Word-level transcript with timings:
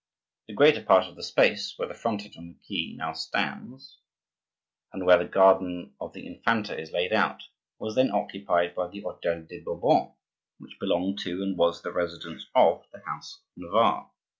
The 0.47 0.55
greater 0.55 0.83
part 0.83 1.05
of 1.05 1.15
the 1.15 1.21
space 1.21 1.75
where 1.77 1.87
the 1.87 1.93
frontage 1.93 2.35
on 2.35 2.47
the 2.47 2.57
quay 2.67 2.95
now 2.97 3.13
stands, 3.13 3.99
and 4.91 5.05
where 5.05 5.19
the 5.19 5.29
Garden 5.29 5.93
of 6.01 6.13
the 6.13 6.25
Infanta 6.25 6.75
is 6.75 6.91
laid 6.91 7.13
out, 7.13 7.43
was 7.77 7.93
then 7.93 8.09
occupied 8.09 8.73
by 8.73 8.87
the 8.87 9.01
hotel 9.01 9.43
de 9.47 9.59
Bourbon, 9.61 10.11
which 10.57 10.79
belonged 10.79 11.19
to 11.19 11.43
and 11.43 11.55
was 11.55 11.83
the 11.83 11.93
residence 11.93 12.47
of 12.55 12.83
the 12.91 13.01
house 13.05 13.43
of 13.43 13.43
Navarre. 13.61 14.09